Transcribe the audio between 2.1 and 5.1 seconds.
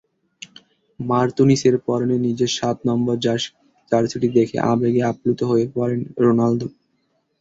নিজের সাত নম্বর জার্সিটি দেখে আবেগে